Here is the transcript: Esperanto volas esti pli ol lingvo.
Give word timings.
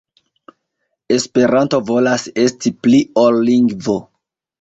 Esperanto 1.15 1.79
volas 1.89 2.25
esti 2.45 2.73
pli 2.87 3.03
ol 3.25 3.39
lingvo. 3.51 3.97